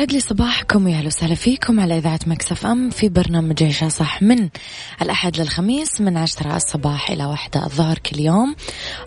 [0.00, 4.48] يسعد لي صباحكم أهلا وسهلا فيكم على إذاعة Mix FM في برنامج عيشها صح من
[5.02, 8.56] الأحد للخميس من عشرة الصباح إلى واحدة الظهر كل يوم.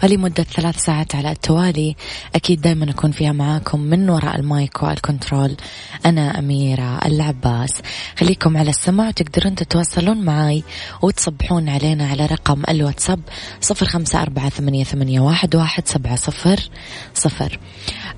[0.04, 1.96] ولمدة ثلاث ساعات على التوالي.
[2.36, 5.56] أكيد دائما أكون فيها معاكم من وراء ال mic وال control
[6.06, 7.82] أنا أميرة العباس.
[8.18, 10.64] خليكم على السمع وتقدرون تتواصلون معي
[11.02, 13.20] وتصبحون علينا على رقم الواتساب
[13.62, 16.70] صفر أربعة ثمانية, ثمانية واحد, واحد سبعة صفر
[17.14, 17.60] صفر.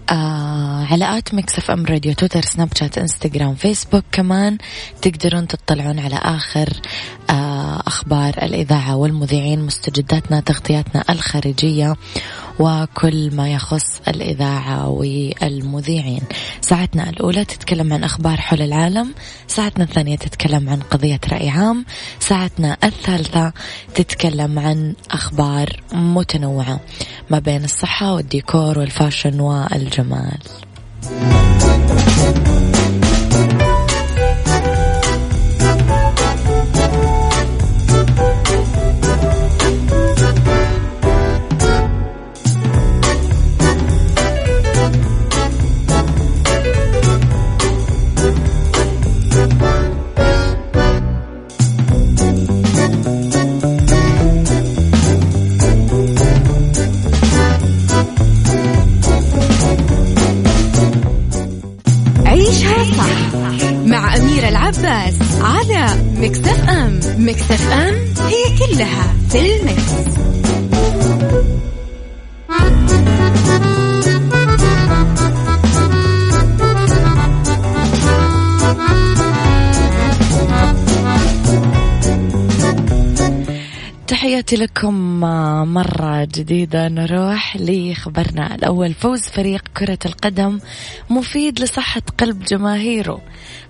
[0.09, 4.58] آه على at Mix FM Radio تويتر سناب شات إنستغرام فيسبوك كمان.
[5.02, 6.70] تقدرون تطلعون على آخر
[7.30, 11.96] آه أخبار الإذاعة والمذيعين مستجداتنا تغطياتنا الخارجية
[12.59, 16.22] وكل ما يخص الإذاعة والمذيعين.
[16.62, 19.14] ساعتنا الأولى تتكلم عن أخبار حول العالم.
[19.47, 21.86] ساعتنا الثانية تتكلم عن قضية رأي عام.
[22.20, 23.53] ساعتنا الثالثة
[23.96, 26.80] تتكلم عن أخبار متنوعة
[27.30, 30.40] ما بين الصحة والديكور والفاشن والجمال.
[67.25, 67.84] أم مكتف أم
[84.46, 85.20] تحياتي لكم
[85.74, 86.88] مرة جديدة.
[86.88, 88.56] نروح لخبرنا.
[88.56, 90.60] الأول فوز فريق كرة القدم
[91.10, 93.22] مفيد لصحة قلب جماهيره.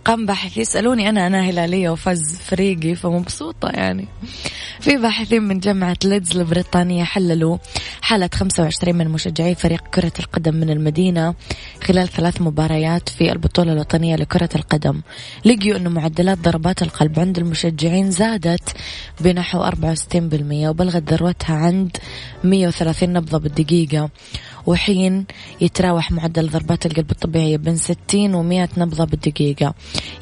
[0.06, 4.08] قام باحث يسألوني أنا أنا هلالية وفاز فريقي فمبسوطة يعني.
[4.80, 7.58] في باحثين من جامعة ليدز البريطانية حللوا
[8.02, 11.36] حالة 25 من مشجعي فريق كرة القدم من المدينة.
[11.84, 15.02] خلال ثلاث مباريات في البطولة الوطنية لكرة القدم.
[15.46, 18.70] لقيوا أن معدلات ضربات القلب عند المشجعين زادت
[19.22, 21.98] بنحو 64% وبلغت ذروتها عند
[22.44, 24.10] 130 نبضة بالدقيقة.
[24.68, 25.26] وحين
[25.62, 29.74] يتراوح معدل ضربات القلب الطبيعية بين 60 و 100 نبضة بالدقيقة.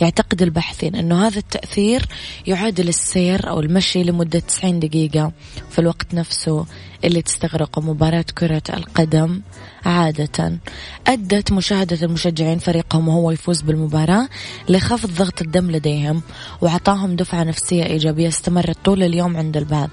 [0.02, 2.06] يعتقد الباحثين أنه هذا التأثير
[2.48, 5.32] يعادل السير أو المشي لمدة 90 دقيقة.
[5.70, 6.66] في الوقت نفسه
[7.04, 9.42] اللي تستغرقه مباراة كرة القدم
[9.86, 10.60] عادة.
[11.08, 14.30] أدت مشاهدة المشجعين فريقهم وهو يفوز بالمباراة
[14.70, 16.22] لخفض ضغط الدم لديهم
[16.62, 19.90] وعطاهم دفعة نفسية إيجابية استمرت طول اليوم عند البعض.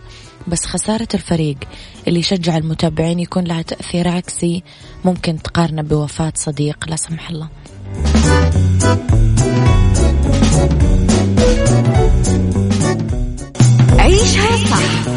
[0.48, 1.56] بس خسارة الفريق
[2.08, 4.62] اللي يشجع المتابعين يكون لها تأثير عكسي
[5.04, 7.48] ممكن تقارنه بوفاة صديق لا سمح الله.
[13.98, 15.08] عيشها صح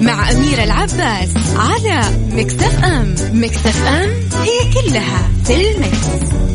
[0.00, 1.92] مع أميرة العباس على
[2.84, 3.14] أم.
[3.32, 4.10] Mix FM
[4.42, 6.51] هي كلها في ال mix.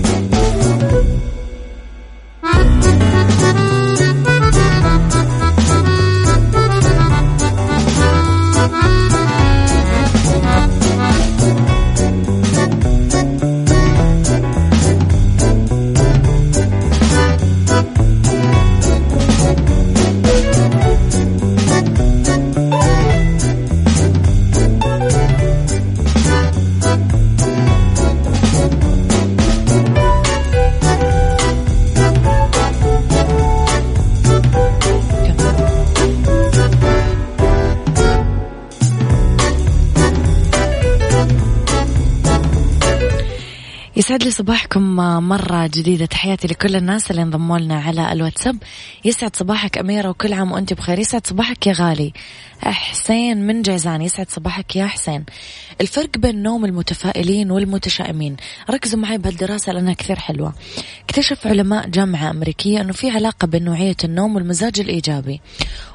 [44.07, 44.95] يسعد لي صباحكم
[45.27, 46.05] مرة جديدة.
[46.05, 48.57] تحياتي لكل الناس اللي انضموا لنا على الواتساب.
[49.05, 50.99] يسعد صباحك أميرة وكل عام وأنت بخير.
[50.99, 52.13] يسعد صباحك يا غالي.
[52.63, 54.01] حسين من جيزان.
[54.01, 55.25] يسعد صباحك يا حسين.
[55.81, 58.35] الفرق بين نوم المتفائلين والمتشائمين.
[58.69, 60.53] ركزوا معي بهالدراسة لأنها كثير حلوة.
[61.03, 65.41] اكتشف علماء جامعة أمريكية أنه في علاقة بين نوعية النوم والمزاج الإيجابي.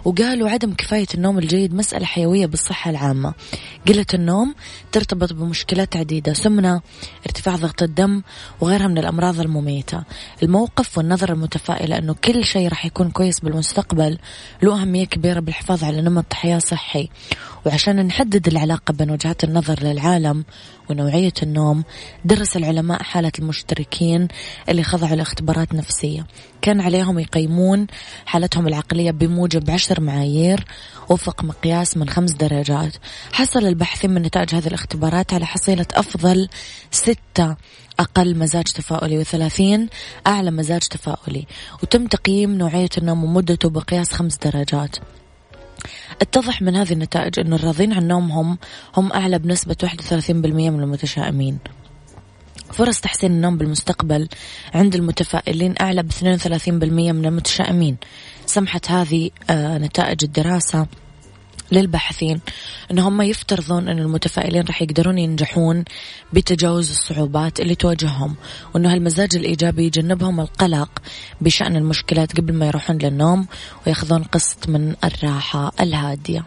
[0.04, 3.34] وقالوا عدم كفاية النوم الجيد مسألة حيوية بالصحة العامة.
[3.88, 4.54] قلة النوم
[4.92, 6.32] ترتبط بمشكلات عديدة.
[6.32, 6.80] سمنة
[7.26, 8.11] ارتفاع ضغط الدم
[8.60, 10.02] وغيرها من الأمراض المميتة.
[10.42, 14.18] الموقف والنظرة المتفائلة أنه كل شيء راح يكون كويس بالمستقبل
[14.62, 17.08] له أهمية كبيرة بالحفاظ على نمط حياة صحي.
[17.66, 20.44] وعشان نحدد العلاقة بين وجهات النظر للعالم
[20.90, 21.84] ونوعية النوم
[22.24, 24.28] درس العلماء حالة المشتركين
[24.68, 26.26] اللي خضعوا لاختبارات نفسية.
[26.62, 27.86] كان عليهم يقيمون
[28.26, 30.64] حالتهم العقلية بموجب عشر معايير
[31.08, 32.92] وفق مقياس من خمس درجات.
[33.32, 36.48] حصل الباحثين من نتائج هذه الاختبارات على حصيلة أفضل
[36.90, 37.56] ستة
[38.00, 39.88] أقل مزاج تفاؤلي وثلاثين
[40.26, 41.46] أعلى مزاج تفاؤلي.
[41.82, 44.96] وتم تقييم نوعية النوم ومدته بقياس خمس درجات.
[46.20, 48.58] اتضح من هذه النتائج أن الراضين عن نومهم
[48.96, 51.58] هم أعلى بنسبة 31% من المتشائمين.
[52.72, 54.28] فرص تحسين النوم بالمستقبل
[54.74, 56.68] عند المتفائلين أعلى ب 32%
[57.12, 57.96] من المتشائمين.
[58.46, 60.86] سمحت هذه آه، نتائج الدراسة
[61.72, 62.40] للباحثين
[62.90, 65.84] إن هم يفترضون إن المتفائلين راح يقدرون ينجحون
[66.32, 68.34] بتجاوز الصعوبات اللي تواجههم
[68.74, 71.02] وإنه هالمزاج الإيجابي يجنبهم القلق
[71.40, 73.46] بشأن المشكلات قبل ما يروحون للنوم
[73.86, 76.44] ويأخذون قسط من الراحة الهادية.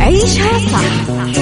[0.00, 1.41] عيشها صح.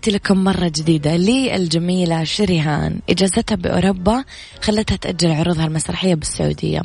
[0.00, 3.00] تحياتي لكم مرة جديدة لي الجميلة شريهان.
[3.10, 4.24] إجازتها بأوروبا
[4.62, 6.82] خلتها تأجل عروضها المسرحية بالسعودية.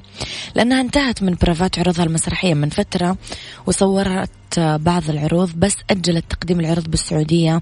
[0.56, 3.18] لأنها انتهت من برافات عروضها المسرحية من فترة
[3.66, 7.62] وصورت بعض العروض بس أجلت تقديم العروض بالسعودية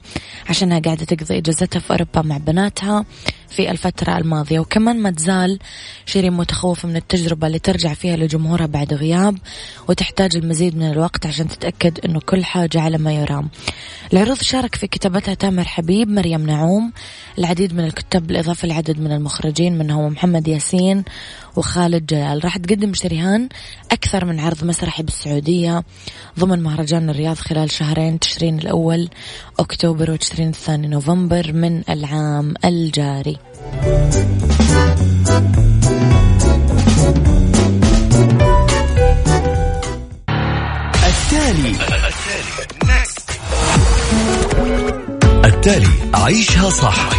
[0.49, 3.05] عشانها قاعدة تقضي إجازتها في أوروبا مع بناتها
[3.49, 4.59] في الفترة الماضية.
[4.59, 5.59] وكمان ما تزال
[6.05, 9.37] شيرين متخوفة من التجربة اللي ترجع فيها لجمهورها بعد غياب
[9.89, 13.49] وتحتاج المزيد من الوقت عشان تتأكد أنه كل حاجة على ما يرام.
[14.13, 16.93] العروض شارك في كتابتها تامر حبيب مريم نعوم
[17.39, 21.03] العديد من الكتاب بالإضافة لعدد من المخرجين منهم محمد ياسين
[21.55, 22.45] وخالد جلال.
[22.45, 23.49] راح تقدم شريهان
[23.91, 25.83] أكثر من عرض مسرحي بالسعودية
[26.39, 29.09] ضمن مهرجان الرياض خلال شهرين تشرين الأول
[29.59, 33.37] أكتوبر وتشرين الثاني نوفمبر من العام الجاري.
[41.07, 41.75] التالي.
[45.45, 47.09] التالي عيشها صح.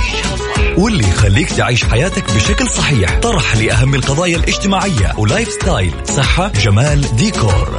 [0.78, 3.18] واللي يخليك تعيش حياتك بشكل صحيح.
[3.20, 5.14] طرح لأهم القضايا الاجتماعية.
[5.18, 7.78] و lifestyle صحة جمال ديكور.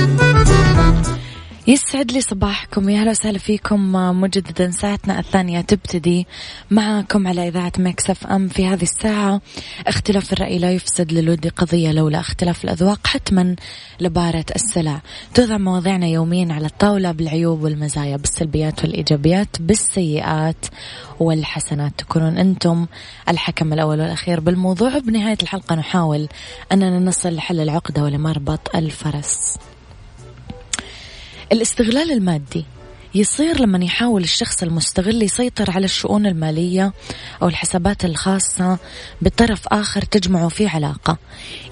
[1.71, 6.27] يسعد لي صباحكم يا هلا وسهلا فيكم مجددا ساعتنا الثانية تبتدي
[6.71, 9.41] معكم على إذاعة Mix FM في هذه الساعة.
[9.87, 13.55] اختلاف الرأي لا يفسد للود قضية لولا اختلاف الأذواق حتما
[13.99, 15.01] لبارة السلع.
[15.33, 20.65] توضع مواضيعنا يوميا على الطاولة بالعيوب والمزايا بالسلبيات والإيجابيات بالسيئات
[21.19, 21.91] والحسنات.
[21.97, 22.85] تكونون أنتم
[23.29, 24.99] الحكم الأول والأخير بالموضوع.
[24.99, 26.27] بنهاية الحلقة نحاول
[26.71, 29.57] أننا نصل لحل العقدة ولمربط الفرس.
[31.51, 32.65] الاستغلال المادي
[33.15, 36.93] يصير لما يحاول الشخص المستغل يسيطر على الشؤون المالية
[37.41, 38.77] أو الحسابات الخاصة
[39.21, 41.17] بطرف آخر تجمعه في علاقة.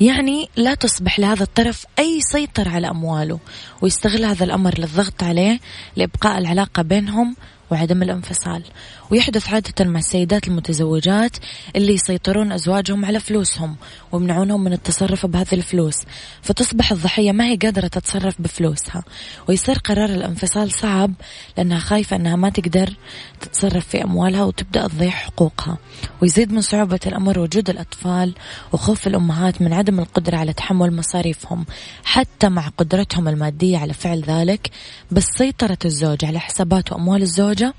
[0.02, 3.40] يعني لا تصبح لهذا الطرف أي سيطرة على أمواله
[3.82, 5.60] ويستغل هذا الأمر للضغط عليه
[5.96, 7.36] لإبقاء العلاقة بينهم
[7.72, 8.64] وعدم الانفصال.
[9.12, 11.38] ويحدث عادة مع السيدات المتزوجات
[11.76, 13.76] اللي يسيطرون أزواجهم على فلوسهم
[14.12, 15.96] ويمنعونهم من التصرف بهذه الفلوس.
[16.42, 19.04] فتصبح الضحية ما هي قادرة تتصرف بفلوسها.
[19.48, 21.14] ويصير قرار الانفصال صعب
[21.58, 22.94] لأنها خايفة أنها ما تقدر
[23.42, 25.78] تتصرف في أموالها وتبدأ تضيع حقوقها.
[26.22, 28.34] ويزيد من صعوبة الأمر وجود الأطفال
[28.74, 31.66] وخوف الأمهات من عدم القدرة على تحمل مصاريفهم
[32.04, 34.70] حتى مع قدرتهم المادية على فعل ذلك.
[35.12, 37.22] بس سيطرة الزوج على حسابات وأموال
[37.60, 37.74] الزوجة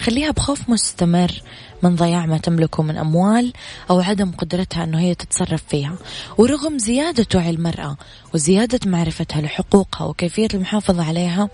[0.00, 1.42] خليها بخوف مستمر
[1.82, 3.52] من ضياع ما تملكه من أموال
[3.90, 5.94] أو عدم قدرتها أنه هي تتصرف فيها
[6.38, 7.96] ورغم زيادة وعي المرأة
[8.34, 11.48] وزيادة معرفتها لحقوقها وكيفية المحافظة عليها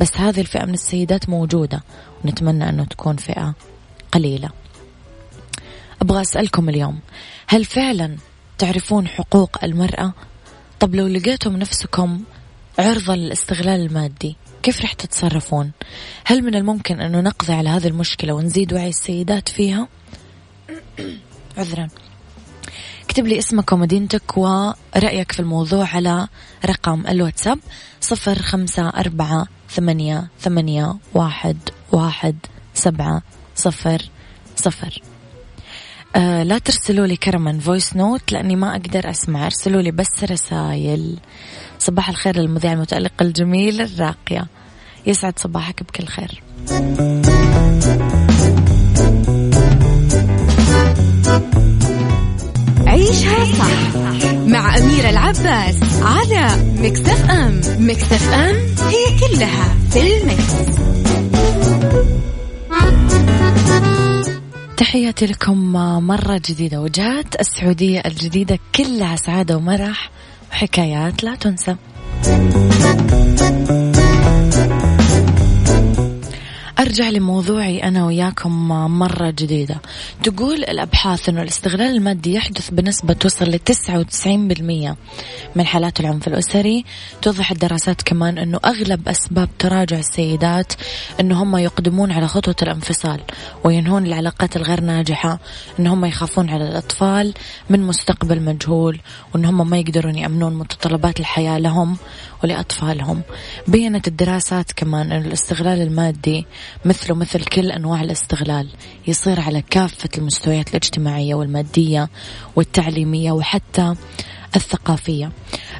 [0.00, 1.82] بس هذه الفئة من السيدات موجودة
[2.24, 3.54] ونتمنى أنه تكون فئة
[4.12, 4.50] قليلة
[6.02, 6.98] أبغى أسألكم اليوم
[7.46, 8.16] هل فعلا
[8.58, 10.12] تعرفون حقوق المرأة؟
[10.80, 12.20] طب لو لقيتم نفسكم
[12.78, 15.72] عرضة للاستغلال المادي كيف رح تتصرفون؟
[16.24, 19.88] هل من الممكن أنه نقضي على هذه المشكلة ونزيد وعي السيدات فيها؟
[21.58, 21.88] عذرا.
[23.04, 26.28] اكتب لي اسمك ومدينتك ورأيك في الموضوع على
[26.66, 27.58] رقم الواتساب
[28.00, 31.56] صفر خمسة أربعة ثمانية ثمانية واحد
[31.92, 32.36] واحد
[32.74, 33.22] سبعة
[33.54, 34.02] صفر
[34.56, 35.02] صفر.
[36.16, 39.46] آه لا ترسلوا لي كرما voice note لأني ما أقدر أسمع.
[39.46, 41.18] ارسلوا لي بس رسائل.
[41.78, 44.46] صباح الخير للمذيع المتألق الجميل الراقية.
[45.06, 46.42] يسعد صباحك بكل خير.
[52.86, 53.96] عيشها صح
[54.46, 58.56] مع أميرة العباس على مكتف أم مكتف أم
[58.88, 60.54] هي كلها في المكس.
[64.76, 65.72] تحياتي لكم
[66.06, 66.80] مرة جديدة.
[66.80, 70.10] وجهات السعودية الجديدة كلها سعادة ومرح.
[70.54, 71.76] وحكايات لا تنسى.
[76.78, 79.80] أرجع لموضوعي أنا وياكم مرة جديدة.
[80.22, 84.96] تقول الأبحاث أنه الاستغلال المادي يحدث بنسبة توصل ل 99%
[85.56, 86.84] من حالات العنف الأسري.
[87.22, 90.72] توضح الدراسات كمان أنه أغلب أسباب تراجع السيدات
[91.20, 93.20] أنه هم يقدمون على خطوة الانفصال
[93.64, 95.38] وينهون العلاقات الغير ناجحة
[95.78, 97.34] أن هم يخافون على الأطفال
[97.70, 99.00] من مستقبل مجهول
[99.34, 101.96] وأن هم ما يقدرون يأمنون متطلبات الحياة لهم.
[102.44, 103.22] ولأطفالهم
[103.68, 106.46] بينت الدراسات كمان أن الاستغلال المادي
[106.84, 108.68] مثله مثل كل أنواع الاستغلال
[109.06, 112.08] يصير على كافة المستويات الاجتماعية والمادية
[112.56, 113.94] والتعليمية وحتى
[114.56, 115.30] الثقافية.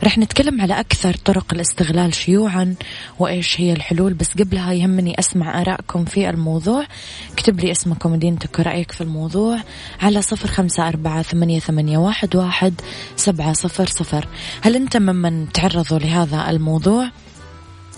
[0.04, 2.74] رح نتكلم على أكثر طرق الاستغلال شيوعا
[3.18, 6.84] وإيش هي الحلول بس قبلها يهمني أسمع آرائكم في الموضوع.
[7.32, 9.58] اكتب لي اسمك ومدينتك ورأيك في الموضوع
[10.02, 12.80] على صفر خمسة أربعة ثمانية, ثمانية واحد, واحد
[13.16, 14.28] سبعة صفر صفر.
[14.62, 17.10] هل أنت ممن تعرضوا لهذا الموضوع؟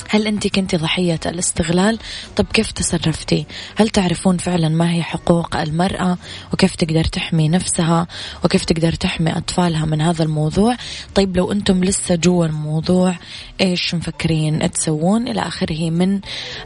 [0.09, 1.99] هل أنت كنت ضحية الاستغلال؟
[2.37, 6.19] طب كيف تصرفتي؟ هل تعرفون فعلا ما هي حقوق المرأة
[6.53, 8.07] وكيف تقدر تحمي نفسها
[8.45, 10.77] وكيف تقدر تحمي أطفالها من هذا الموضوع؟
[11.15, 13.15] طيب لو أنتم لسه جوا الموضوع
[13.61, 16.21] إيش مفكرين تسوون إلى آخره من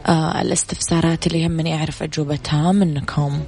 [0.05, 3.39] آه الاستفسارات اللي يهمني أعرف أجوبتها منكم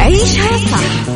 [0.00, 1.15] عيشها صح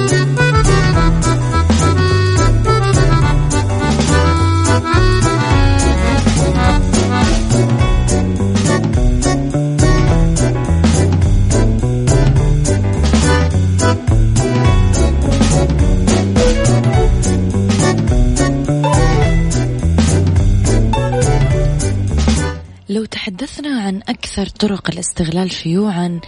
[24.09, 26.19] أكثر طرق الاستغلال شيوعا.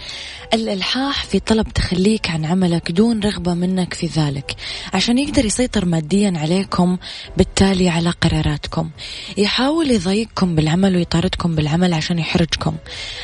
[0.54, 4.56] الإلحاح في طلب تخليك عن عملك دون رغبة منك في ذلك.
[4.94, 6.98] عشان يقدر يسيطر ماديا عليكم
[7.36, 8.90] بالتالي على قراراتكم.
[9.36, 12.76] يحاول يضايقكم بالعمل ويطاردكم بالعمل عشان يحرجكم.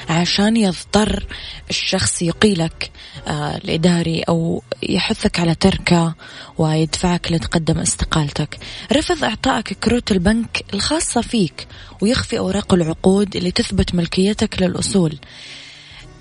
[0.09, 1.27] عشان يضطر
[1.71, 2.91] الشخص يقيلك
[3.27, 6.15] آه الإداري أو يحثك على تركه
[6.59, 8.59] ويدفعك لتقدم استقالتك.
[8.93, 11.67] رفض إعطائك كروت البنك الخاصة فيك
[12.01, 15.19] ويخفي أوراق العقود اللي تثبت ملكيتك للأصول.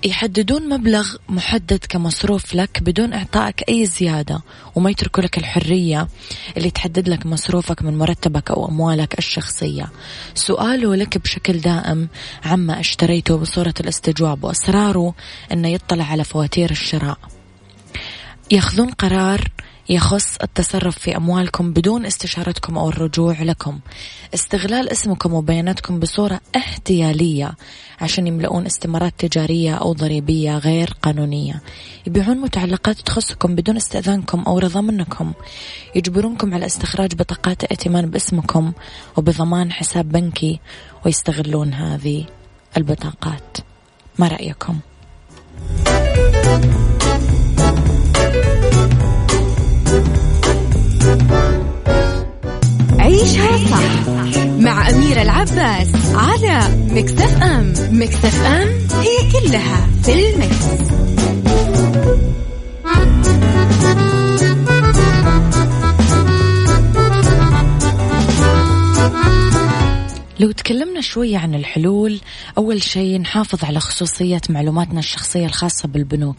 [0.04, 4.42] يحددون مبلغ محدد كمصروف لك بدون إعطائك أي زيادة
[4.74, 6.08] وما يتركوا لك الحرية
[6.56, 9.90] اللي تحدد لك مصروفك من مرتبك أو أموالك الشخصية.
[10.34, 12.08] سؤاله لك بشكل دائم
[12.44, 15.14] عما اشتريته بصورة الاستجواب وأسراره
[15.52, 17.18] أنه يطلع على فواتير الشراء.
[18.50, 19.48] يأخذون قرار
[19.90, 23.78] يخص التصرف في أموالكم بدون استشارتكم أو الرجوع لكم.
[24.34, 27.54] استغلال اسمكم وبياناتكم بصورة احتيالية
[28.00, 31.62] عشان يملؤون استمارات تجارية أو ضريبية غير قانونية.
[32.06, 35.32] يبيعون متعلقات تخصكم بدون استئذانكم أو رضا منكم.
[35.94, 38.72] يجبرونكم على استخراج بطاقات ائتمان باسمكم
[39.16, 40.60] وبضمان حساب بنكي
[41.06, 42.24] ويستغلون هذه
[42.76, 43.56] البطاقات.
[44.18, 44.78] ما رأيكم؟
[45.86, 46.99] عيشها
[54.90, 58.68] مع أميرة العباس على مكتف أم مكتف أم
[59.00, 61.09] هي كلها في المكس.
[70.40, 72.20] لو تكلمنا شوية عن الحلول
[72.58, 76.36] أول شيء نحافظ على خصوصية معلوماتنا الشخصية الخاصة بالبنوك.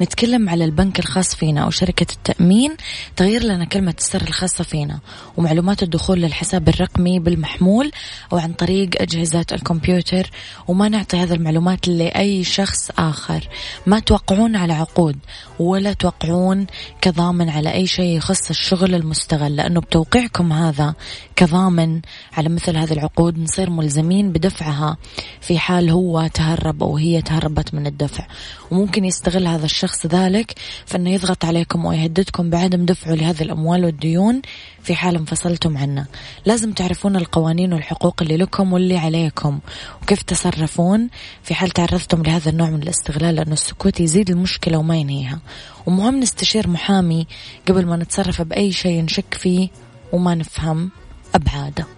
[0.00, 2.76] نتكلم على البنك الخاص فينا أو شركة التأمين
[3.16, 4.98] تغير لنا كلمة السر الخاصة فينا
[5.36, 7.90] ومعلومات الدخول للحساب الرقمي بالمحمول
[8.32, 10.30] أو عن طريق أجهزة الكمبيوتر
[10.68, 13.48] وما نعطي هذه المعلومات لأي شخص آخر.
[13.86, 15.16] ما توقعون على عقود
[15.58, 16.66] ولا توقعون
[17.00, 20.94] كضامن على أي شيء يخص الشغل المستغل لأنه بتوقيعكم هذا
[21.36, 22.00] كضامن
[22.36, 24.96] على مثل هذه العقود نصير ملزمين بدفعها
[25.40, 28.26] في حال هو تهرب أو هي تهربت من الدفع.
[28.70, 30.54] وممكن يستغل هذا الشخص ذلك
[30.86, 34.42] فإنه يضغط عليكم ويهددكم بعدم دفعه لهذه الأموال والديون
[34.82, 36.06] في حال انفصلتم عنه.
[36.46, 39.58] لازم تعرفون القوانين والحقوق اللي لكم واللي عليكم.
[40.02, 41.08] وكيف تصرفون
[41.42, 45.40] في حال تعرضتم لهذا النوع من الاستغلال لأنه السكوت يزيد المشكلة وما ينهيها.
[45.86, 47.26] ومهم نستشير محامي
[47.68, 49.68] قبل ما نتصرف بأي شيء نشك فيه
[50.12, 50.90] وما نفهم
[51.34, 51.97] أبعاده.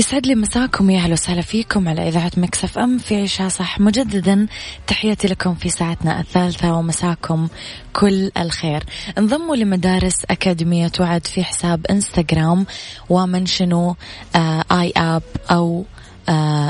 [0.00, 3.80] يسعد لي مساكم يا أهلا وسهلا فيكم على إذاعة مكسف أم في عيشها صح.
[3.80, 4.46] مجددا
[4.86, 7.48] تحياتي لكم في ساعتنا الثالثة ومساكم
[7.92, 8.84] كل الخير.
[9.18, 12.66] انضموا لمدارس أكاديمية وعد في حساب إنستغرام
[13.08, 13.94] ومنشنوا
[14.36, 15.84] آه اي اب أو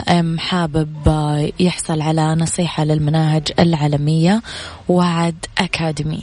[0.09, 0.97] أم حابب
[1.61, 4.43] يحصل على نصيحة للمناهج العالمية
[4.89, 6.23] وعد أكاديمي.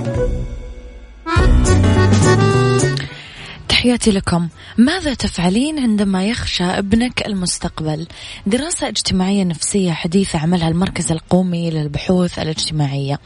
[3.81, 4.47] تحياتي لكم.
[4.77, 8.07] ماذا تفعلين عندما يخشى ابنك المستقبل؟
[8.45, 13.19] دراسة اجتماعية نفسية حديثة عملها المركز القومي للبحوث الاجتماعية.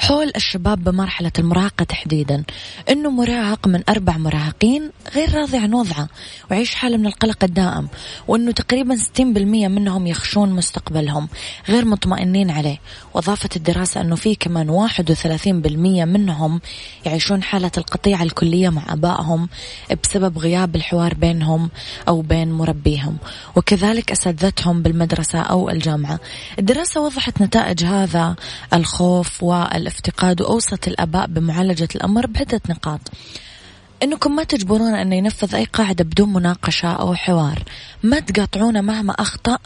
[0.00, 2.44] حول الشباب بمرحلة المراهقة تحديدا.
[2.90, 6.08] أنه مراهق من أربع مراهقين غير راضي عن وضعه
[6.50, 7.88] ويعيش حالة من القلق الدائم
[8.28, 11.28] وأنه تقريبا 60% منهم يخشون مستقبلهم
[11.68, 12.78] غير مطمئنين عليه.
[13.14, 16.60] وأضافت الدراسة أنه في كمان 31% منهم
[17.06, 19.48] يعيشون حالة القطيعة الكلية مع أبائهم.
[20.02, 21.70] بسبب غياب الحوار بينهم
[22.08, 23.16] أو بين مربيهم.
[23.56, 26.20] وكذلك أساتذتهم بالمدرسة أو الجامعة.
[26.58, 28.36] الدراسة وضحت نتائج هذا
[28.74, 33.00] الخوف والافتقاد وأوصت الآباء بمعالجة الأمر بعدة نقاط.
[34.02, 37.62] إنكم ما تجبرون انه ينفذ أي قاعدة بدون مناقشة أو حوار.
[38.02, 39.58] ما تقاطعونه مهما أخطأ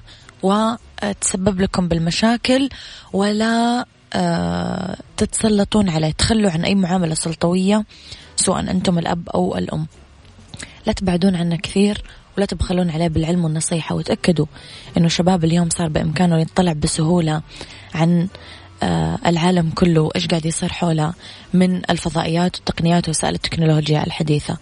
[0.43, 2.69] وتسبب لكم بالمشاكل
[3.13, 6.11] ولا آه، تتسلطون عليه.
[6.11, 7.85] تخلوا عن أي معاملة سلطوية
[8.37, 9.87] سواء أنتم الأب أو الأم.
[10.87, 12.03] لا تبعدون عنه كثير
[12.37, 13.95] ولا تبخلون عليه بالعلم والنصيحة.
[13.95, 14.47] وتأكدوا
[14.97, 17.43] أنه شباب اليوم صار بإمكانه يطلع بسهولة
[17.95, 18.29] عن
[18.83, 21.13] آه، العالم كله إيش قاعد يصير حوله
[21.55, 24.57] من الفضائيات والتقنيات ووسائل التكنولوجيا الحديثة.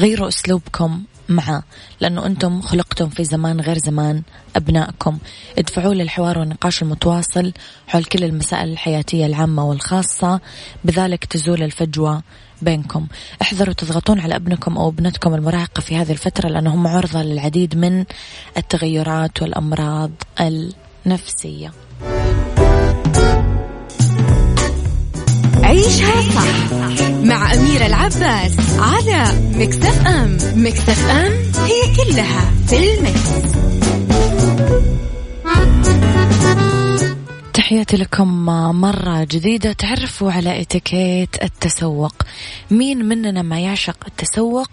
[0.00, 1.62] غيروا أسلوبكم معه
[2.00, 4.22] لأنه أنتم خلقتم في زمان غير زمان
[4.56, 5.18] أبنائكم.
[5.58, 7.52] ادفعوا للحوار والنقاش المتواصل
[7.86, 10.40] حول كل المسائل الحياتية العامة والخاصة.
[10.84, 12.22] بذلك تزول الفجوة
[12.64, 13.06] بينكم.
[13.42, 18.04] احذروا تضغطون على ابنكم أو ابنتكم المراهقة في هذه الفترة لأنهم عرضة للعديد من
[18.56, 21.72] التغيرات والأمراض النفسية.
[25.62, 26.74] عيشها صح
[27.22, 29.24] مع أميرة العباس على
[29.54, 30.36] مكتف أم.
[30.54, 31.32] مكتف أم
[31.64, 33.83] هي كلها في ال mix.
[37.64, 38.44] تحياتي لكم
[38.80, 39.72] مرة جديدة.
[39.72, 42.14] تعرفوا على إتيكيت التسوق.
[42.70, 44.68] مين مننا ما يعشق التسوق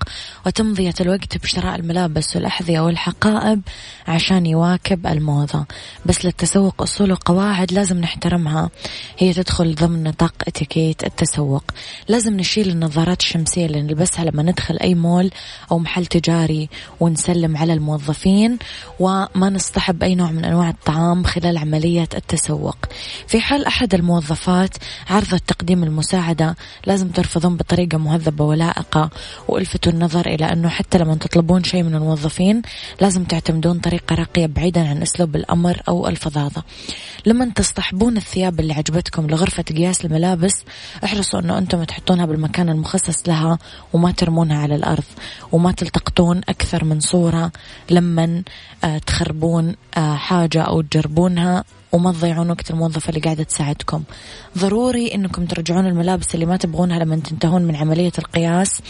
[0.45, 3.61] وتمضية الوقت بشراء الملابس والأحذية والحقائب
[4.07, 5.65] عشان يواكب الموضة؟
[6.05, 8.69] بس للتسوق أصول وقواعد لازم نحترمها.
[9.17, 11.63] هي تدخل ضمن نطاق إتيكيت التسوق.
[12.07, 15.31] لازم نشيل النظارات الشمسية اللي نلبسها لما ندخل أي مول
[15.71, 18.57] أو محل تجاري ونسلم على الموظفين
[18.99, 22.80] وما نصطحب أي نوع من أنواع الطعام خلال عملية التسوق.
[23.27, 24.77] في حال أحد الموظفات
[25.09, 29.09] عرضت تقديم المساعدة لازم ترفضون بطريقة مهذبة ولائقة.
[29.47, 32.61] والفتوا النظر إلى أنه حتى لما تطلبون شيء من الموظفين
[33.01, 36.63] لازم تعتمدون طريقة راقية بعيدا عن أسلوب الأمر أو الفظاظة.
[37.25, 40.63] لما تصطحبون الثياب اللي عجبتكم لغرفة قياس الملابس
[41.03, 43.57] احرصوا أنه أنتم تحطونها بالمكان المخصص لها
[43.93, 45.03] وما ترمونها على الأرض.
[45.51, 47.51] وما تلتقطون أكثر من صورة
[47.89, 48.43] لما
[48.83, 51.63] آه، تخربون آه، حاجة أو تجربونها.
[51.91, 54.03] وما تضيعون وقت الموظفة اللي قاعدة تساعدكم.
[54.57, 58.81] ضروري أنكم ترجعون الملابس اللي ما تبغونها لما تنتهون من عملية القياس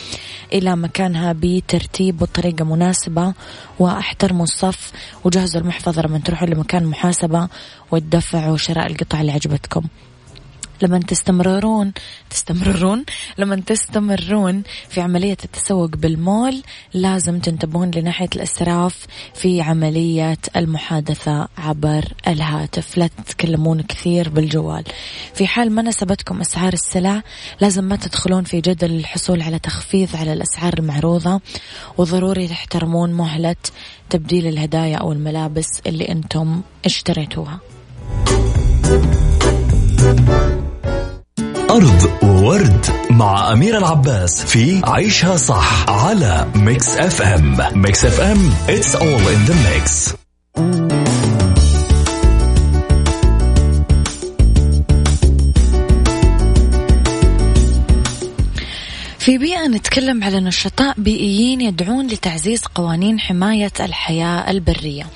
[0.54, 3.34] إلى مكانها بترتيب وطريقة مناسبة
[3.80, 4.92] واحترموا الصف
[5.24, 7.48] وجهزوا المحفظة لما تروحوا لمكان محاسبة
[7.92, 9.84] والدفع وشراء القطع اللي عجبتكم.
[10.82, 11.92] لما تستمرون
[12.30, 13.06] تستمرون
[13.38, 16.64] لما تستمرون في عملية التسوق بالمول
[16.94, 22.98] لازم تنتبهون لناحية الإسراف في عملية المحادثة عبر الهاتف.
[22.98, 24.84] لا تتكلمون كثير بالجوال.
[25.34, 27.24] في حال ما نسبتكم أسعار السلع
[27.62, 31.42] لازم ما تدخلون في جدل الحصول على تخفيض على الأسعار المعروضة
[31.98, 33.56] وضروري تحترمون مهلة
[34.10, 37.60] تبديل الهدايا أو الملابس اللي أنتم اشتريتوها.
[41.72, 49.28] أرض وورد مع أمير العباس في عيشها صح على Mix FM Mix FM it's all
[49.34, 50.21] in the mix.
[59.22, 65.08] في بيئة نتكلم على نشطاء بيئيين يدعون لتعزيز قوانين حماية الحياة البرية.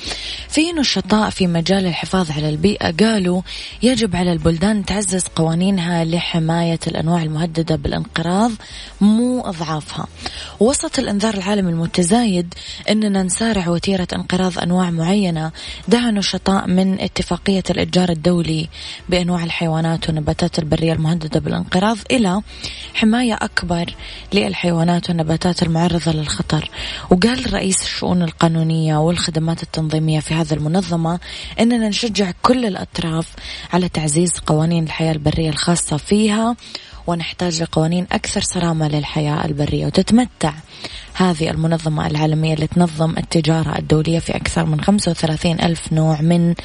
[0.50, 3.42] في نشطاء في مجال الحفاظ على البيئة قالوا
[3.84, 8.52] يجب على البلدان تعزز قوانينها لحماية الأنواع المهددة بالانقراض
[9.02, 10.08] مو أضعافها.
[10.60, 12.54] وسط الإنذار العالمي المتزايد
[12.90, 15.52] أننا نسارع وتيرة انقراض أنواع معينة
[15.88, 18.70] دعا نشطاء من اتفاقية الإتجار الدولي
[19.10, 22.42] بأنواع الحيوانات والنباتات البرية المهددة بالانقراض إلى
[22.94, 23.95] حماية أكبر
[24.34, 26.70] للحيوانات والنباتات المعرضة للخطر.
[27.10, 31.20] وقال رئيس الشؤون القانونية والخدمات التنظيمية في هذا المنظمة
[31.60, 33.34] أننا نشجع كل الأطراف
[33.74, 36.56] على تعزيز قوانين الحياة البرية الخاصة فيها
[37.08, 40.54] ونحتاج لقوانين أكثر صرامة للحياة البرية وتتمتع.
[41.14, 46.56] هذه المنظمة العالمية اللي تنظم التجارة الدولية في أكثر من 35 ألف نوع من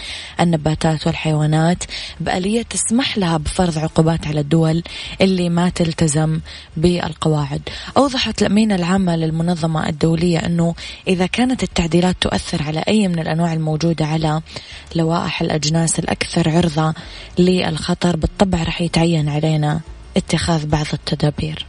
[0.40, 1.84] النباتات والحيوانات
[2.20, 4.82] بآلية تسمح لها بفرض عقوبات على الدول
[5.20, 6.40] اللي ما تلتزم
[6.76, 7.62] بالقواعد.
[7.96, 10.74] أوضحت الأمينة العامة للمنظمة الدولية أنه
[11.08, 14.42] إذا كانت التعديلات تؤثر على أي من الأنواع الموجودة على
[14.94, 16.94] لوائح الأجناس الأكثر عرضة
[17.38, 19.80] للخطر بالطبع رح يتعين علينا
[20.16, 21.66] اتخاذ بعض التدابير.